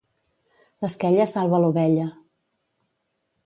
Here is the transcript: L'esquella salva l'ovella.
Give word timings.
L'esquella 0.85 1.27
salva 1.35 1.61
l'ovella. 1.67 2.09